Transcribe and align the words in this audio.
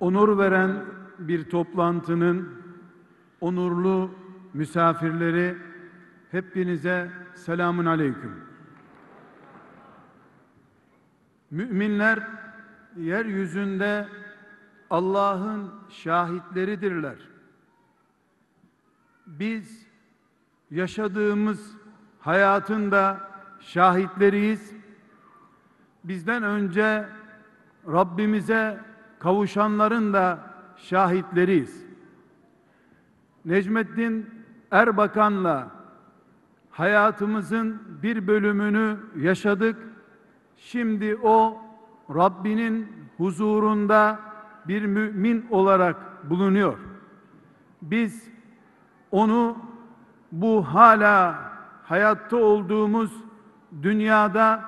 onur 0.00 0.38
veren 0.38 0.84
bir 1.18 1.50
toplantının 1.50 2.62
onurlu 3.40 4.10
misafirleri 4.54 5.56
hepinize 6.30 7.10
selamun 7.34 7.84
aleyküm. 7.84 8.44
Müminler 11.50 12.28
yeryüzünde 12.96 14.08
Allah'ın 14.90 15.70
şahitleridirler. 15.88 17.16
Biz 19.26 19.86
yaşadığımız 20.70 21.76
hayatın 22.20 22.90
da 22.90 23.30
şahitleriyiz. 23.60 24.72
Bizden 26.04 26.42
önce 26.42 27.08
Rabbimize 27.86 28.87
kavuşanların 29.18 30.12
da 30.12 30.38
şahitleriyiz. 30.76 31.84
Necmettin 33.44 34.30
Erbakan'la 34.70 35.70
hayatımızın 36.70 37.82
bir 38.02 38.26
bölümünü 38.26 38.96
yaşadık. 39.16 39.76
Şimdi 40.56 41.16
o 41.16 41.62
Rabbinin 42.14 42.92
huzurunda 43.16 44.20
bir 44.68 44.86
mümin 44.86 45.46
olarak 45.50 45.96
bulunuyor. 46.30 46.78
Biz 47.82 48.28
onu 49.10 49.56
bu 50.32 50.62
hala 50.62 51.38
hayatta 51.84 52.36
olduğumuz 52.36 53.12
dünyada 53.82 54.64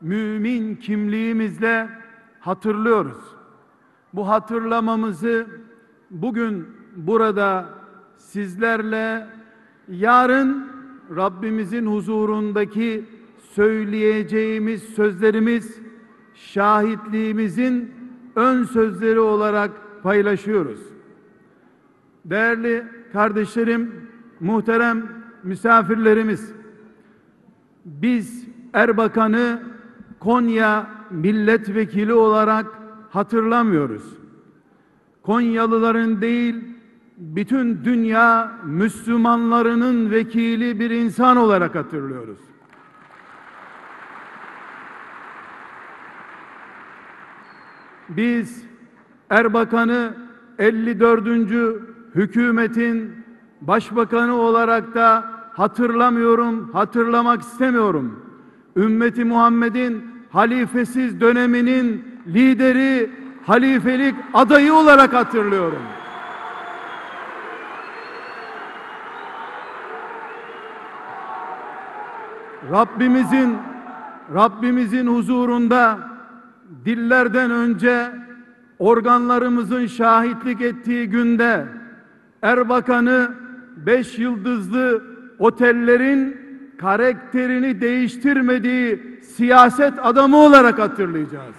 mümin 0.00 0.76
kimliğimizle 0.76 1.88
hatırlıyoruz. 2.40 3.33
Bu 4.14 4.28
hatırlamamızı 4.28 5.46
bugün 6.10 6.68
burada 6.96 7.68
sizlerle 8.16 9.26
yarın 9.88 10.66
Rabbimizin 11.16 11.86
huzurundaki 11.86 13.04
söyleyeceğimiz 13.38 14.82
sözlerimiz 14.82 15.78
şahitliğimizin 16.34 17.94
ön 18.36 18.64
sözleri 18.64 19.20
olarak 19.20 19.70
paylaşıyoruz. 20.02 20.80
Değerli 22.24 22.84
kardeşlerim, 23.12 24.08
muhterem 24.40 25.08
misafirlerimiz, 25.42 26.52
biz 27.84 28.46
Erbakan'ı 28.72 29.62
Konya 30.20 30.90
milletvekili 31.10 32.12
olarak 32.12 32.83
hatırlamıyoruz. 33.14 34.02
Konyalıların 35.22 36.20
değil, 36.20 36.54
bütün 37.16 37.84
dünya 37.84 38.52
Müslümanlarının 38.64 40.10
vekili 40.10 40.80
bir 40.80 40.90
insan 40.90 41.36
olarak 41.36 41.74
hatırlıyoruz. 41.74 42.38
Biz 48.08 48.64
Erbakan'ı 49.30 50.14
54. 50.58 51.26
hükümetin 52.14 53.24
başbakanı 53.60 54.34
olarak 54.34 54.94
da 54.94 55.24
hatırlamıyorum, 55.52 56.70
hatırlamak 56.72 57.42
istemiyorum. 57.42 58.24
Ümmeti 58.76 59.24
Muhammed'in 59.24 60.04
halifesiz 60.30 61.20
döneminin 61.20 62.13
lideri, 62.26 63.10
halifelik 63.46 64.14
adayı 64.34 64.74
olarak 64.74 65.12
hatırlıyorum. 65.12 65.82
Rabbimizin 72.70 73.58
Rabbimizin 74.34 75.06
huzurunda 75.06 75.98
dillerden 76.84 77.50
önce 77.50 78.10
organlarımızın 78.78 79.86
şahitlik 79.86 80.60
ettiği 80.60 81.10
günde 81.10 81.66
Erbakan'ı 82.42 83.30
beş 83.76 84.18
yıldızlı 84.18 85.02
otellerin 85.38 86.36
karakterini 86.78 87.80
değiştirmediği 87.80 89.20
siyaset 89.36 89.94
adamı 90.02 90.36
olarak 90.36 90.78
hatırlayacağız. 90.78 91.54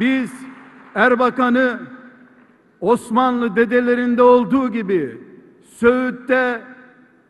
Biz 0.00 0.32
Erbakan'ı 0.94 1.80
Osmanlı 2.80 3.56
dedelerinde 3.56 4.22
olduğu 4.22 4.72
gibi 4.72 5.18
Söğüt'te 5.62 6.60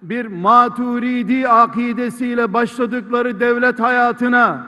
bir 0.02 0.26
maturidi 0.26 1.48
akidesiyle 1.48 2.52
başladıkları 2.52 3.40
devlet 3.40 3.80
hayatına 3.80 4.66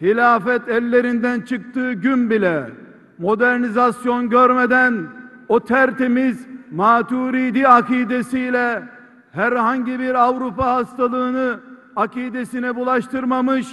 hilafet 0.00 0.68
ellerinden 0.68 1.40
çıktığı 1.40 1.92
gün 1.92 2.30
bile 2.30 2.70
modernizasyon 3.18 4.28
görmeden 4.30 5.06
o 5.48 5.60
tertemiz 5.60 6.46
maturidi 6.70 7.68
akidesiyle 7.68 8.82
herhangi 9.32 9.98
bir 9.98 10.14
Avrupa 10.14 10.74
hastalığını 10.74 11.60
akidesine 11.96 12.76
bulaştırmamış, 12.76 13.68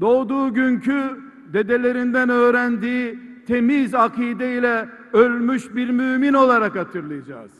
doğduğu 0.00 0.54
günkü 0.54 1.25
dedelerinden 1.52 2.28
öğrendiği 2.28 3.18
temiz 3.46 3.94
akideyle 3.94 4.88
ölmüş 5.12 5.74
bir 5.74 5.90
mümin 5.90 6.34
olarak 6.34 6.76
hatırlayacağız. 6.76 7.52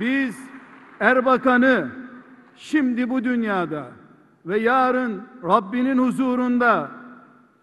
Biz 0.00 0.38
Erbakan'ı 1.00 1.88
şimdi 2.56 3.10
bu 3.10 3.24
dünyada 3.24 3.86
ve 4.46 4.58
yarın 4.58 5.22
Rabbinin 5.44 5.98
huzurunda 5.98 6.90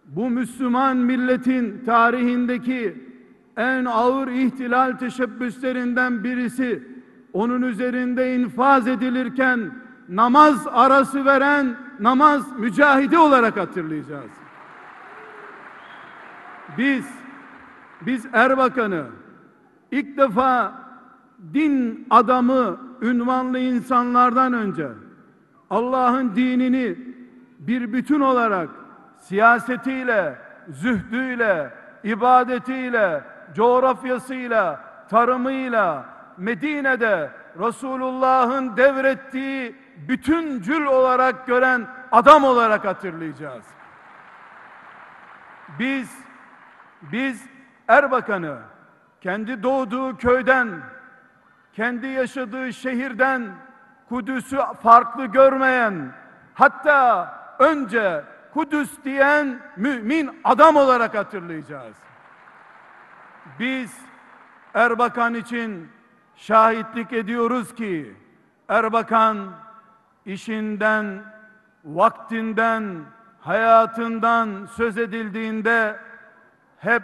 bu 0.06 0.30
Müslüman 0.30 0.98
milletin 0.98 1.84
tarihindeki 1.86 3.04
en 3.58 3.86
ağır 3.86 4.28
ihtilal 4.28 4.92
teşebbüslerinden 4.92 6.24
birisi 6.24 6.84
onun 7.34 7.62
üzerinde 7.62 8.36
infaz 8.36 8.88
edilirken 8.88 9.72
namaz 10.10 10.68
arası 10.72 11.26
veren 11.26 11.76
namaz 12.04 12.60
mücahidi 12.60 13.18
olarak 13.18 13.58
hatırlayacağız. 13.58 14.32
Biz 16.78 17.06
biz 18.02 18.26
Erbakan'ı 18.34 19.06
ilk 19.92 20.18
defa 20.18 20.74
din 21.54 22.08
adamı 22.10 22.80
ünvanlı 23.02 23.60
insanlardan 23.60 24.54
önce 24.54 24.88
Allah'ın 25.70 26.36
dinini 26.36 26.98
bir 27.60 27.94
bütün 27.94 28.20
olarak 28.20 28.70
siyasetiyle, 29.18 30.38
zühdüyle, 30.70 31.74
ibadetiyle, 32.04 33.24
coğrafyasıyla, 33.56 34.84
tarımıyla, 35.10 36.06
Medine'de 36.38 37.30
Resulullah'ın 37.60 38.78
devrettiği 38.78 39.83
bütüncül 39.96 40.86
olarak 40.86 41.48
gören 41.48 41.88
adam 42.12 42.44
olarak 42.44 42.86
hatırlayacağız. 42.86 43.66
Biz 45.80 46.18
biz 47.02 47.46
Erbakan'ı 47.88 48.58
kendi 49.22 49.64
doğduğu 49.64 50.18
köyden, 50.18 50.82
kendi 51.74 52.08
yaşadığı 52.08 52.74
şehirden 52.74 53.52
Kudüs'ü 54.10 54.58
farklı 54.84 55.26
görmeyen, 55.26 56.14
hatta 56.54 57.34
önce 57.60 58.24
Kudüs 58.54 59.04
diyen 59.04 59.60
mümin 59.78 60.40
adam 60.44 60.76
olarak 60.76 61.16
hatırlayacağız. 61.16 61.96
Biz 63.60 63.98
Erbakan 64.74 65.34
için 65.34 65.90
şahitlik 66.36 67.14
ediyoruz 67.14 67.76
ki 67.76 68.16
Erbakan 68.70 69.63
işinden, 70.26 71.24
vaktinden, 71.86 73.02
hayatından 73.40 74.68
söz 74.76 74.98
edildiğinde 74.98 76.00
hep 76.78 77.04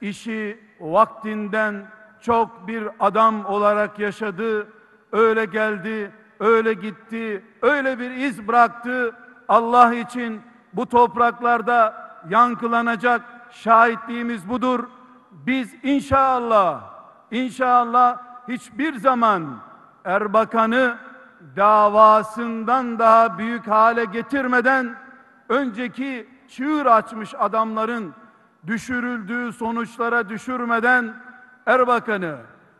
işi 0.00 0.60
vaktinden 0.80 1.86
çok 2.20 2.68
bir 2.68 2.88
adam 3.00 3.46
olarak 3.46 3.98
yaşadı. 3.98 4.66
Öyle 5.12 5.44
geldi, 5.44 6.10
öyle 6.40 6.72
gitti, 6.72 7.44
öyle 7.62 7.98
bir 7.98 8.10
iz 8.10 8.48
bıraktı. 8.48 9.14
Allah 9.48 9.94
için 9.94 10.42
bu 10.72 10.86
topraklarda 10.86 12.10
yankılanacak 12.28 13.22
şahitliğimiz 13.50 14.48
budur. 14.48 14.84
Biz 15.30 15.74
inşallah, 15.82 16.82
inşallah 17.30 18.18
hiçbir 18.48 18.94
zaman 18.94 19.58
Erbakan'ı 20.04 21.09
davasından 21.56 22.98
daha 22.98 23.38
büyük 23.38 23.66
hale 23.66 24.04
getirmeden 24.04 24.96
önceki 25.48 26.28
çığır 26.48 26.86
açmış 26.86 27.34
adamların 27.38 28.14
düşürüldüğü 28.66 29.52
sonuçlara 29.52 30.28
düşürmeden 30.28 31.14
Erbakan'ı 31.66 32.36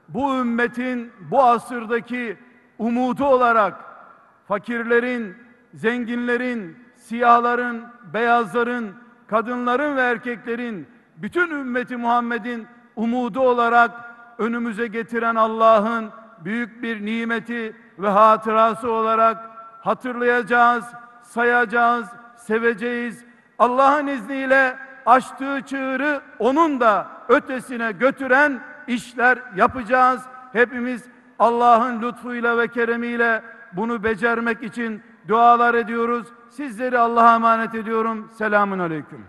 bu 0.09 0.35
ümmetin 0.35 1.13
bu 1.31 1.43
asırdaki 1.43 2.39
umudu 2.79 3.25
olarak 3.25 3.75
fakirlerin, 4.49 5.35
zenginlerin, 5.75 6.77
siyahların, 6.97 7.85
beyazların, 8.15 8.95
kadınların 9.27 9.97
ve 9.97 10.01
erkeklerin, 10.01 10.89
bütün 11.17 11.51
ümmeti 11.51 11.97
Muhammed'in 11.97 12.67
umudu 12.97 13.41
olarak 13.41 13.91
önümüze 14.39 14.87
getiren 14.87 15.35
Allah'ın 15.35 16.11
büyük 16.45 16.83
bir 16.83 17.07
nimeti 17.07 17.77
ve 18.03 18.09
hatırası 18.09 18.91
olarak 18.91 19.51
hatırlayacağız, 19.81 20.85
sayacağız, 21.23 22.09
seveceğiz. 22.37 23.25
Allah'ın 23.59 24.07
izniyle 24.07 24.77
açtığı 25.07 25.61
çığırı 25.67 26.21
onun 26.39 26.81
da 26.81 27.07
ötesine 27.29 27.93
götüren 27.93 28.61
işler 28.87 29.39
yapacağız. 29.57 30.23
Hepimiz 30.53 31.05
Allah'ın 31.39 32.03
lütfuyla 32.03 32.59
ve 32.59 32.69
keremiyle 32.69 33.43
bunu 33.73 34.05
becermek 34.05 34.63
için 34.63 35.03
dualar 35.29 35.75
ediyoruz. 35.75 36.27
Sizleri 36.51 36.99
Allah'a 36.99 37.35
emanet 37.35 37.75
ediyorum. 37.75 38.31
Selamun 38.39 38.79
Aleyküm. 38.79 39.27